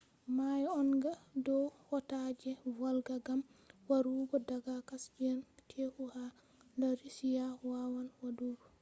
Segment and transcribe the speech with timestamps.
[0.35, 1.13] mayo onega
[1.45, 1.57] do
[1.87, 3.41] hauta je volga gam
[3.89, 5.37] warugo daga caspian
[5.69, 6.23] teku ha
[6.79, 8.65] dar russia wawan wadugo